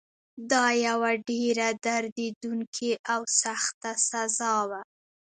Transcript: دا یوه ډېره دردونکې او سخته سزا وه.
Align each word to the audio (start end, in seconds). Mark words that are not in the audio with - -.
دا 0.51 0.65
یوه 0.87 1.11
ډېره 1.29 1.67
دردونکې 1.85 2.91
او 3.13 3.21
سخته 3.41 3.91
سزا 4.09 4.55
وه. 4.69 4.81